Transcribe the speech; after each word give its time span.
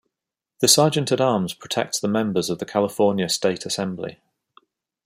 The 0.61 0.67
Sergeant-at-Arms 0.67 1.53
protects 1.53 1.99
the 1.99 2.07
members 2.07 2.49
of 2.49 2.57
the 2.57 2.65
California 2.65 3.29
State 3.29 3.67
Assembly. 3.67 4.17